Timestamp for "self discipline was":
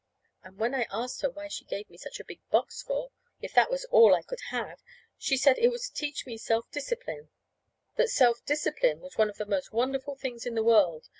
8.09-9.19